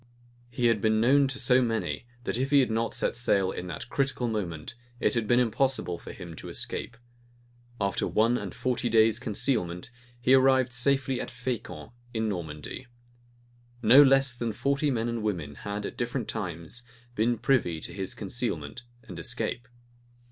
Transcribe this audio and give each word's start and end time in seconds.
He 0.49 0.65
had 0.65 0.81
been 0.81 0.99
known 0.99 1.27
to 1.27 1.37
so 1.37 1.61
many, 1.61 2.07
that 2.23 2.35
if 2.39 2.49
he 2.49 2.59
had 2.61 2.71
not 2.71 2.95
set 2.95 3.15
sail 3.15 3.51
in 3.51 3.67
that 3.67 3.87
critical 3.87 4.27
moment, 4.27 4.73
it 4.99 5.13
had 5.13 5.27
been 5.27 5.39
impossible 5.39 5.99
for 5.99 6.11
him 6.11 6.35
to 6.37 6.49
escape. 6.49 6.97
After 7.79 8.07
one 8.07 8.35
and 8.35 8.51
forty 8.55 8.89
days' 8.89 9.19
concealment, 9.19 9.91
he 10.19 10.33
arrived 10.33 10.73
safely 10.73 11.21
at 11.21 11.29
Fescamp, 11.29 11.91
in 12.15 12.27
Normandy. 12.27 12.87
No 13.83 14.01
less 14.01 14.33
than 14.33 14.53
forty 14.53 14.89
men 14.89 15.07
and 15.07 15.21
women 15.21 15.53
had 15.53 15.85
at 15.85 15.97
different 15.97 16.27
times 16.27 16.81
been 17.13 17.37
privy 17.37 17.79
to 17.81 17.93
his 17.93 18.15
concealment 18.15 18.81
and 19.03 19.19
escape. 19.19 19.67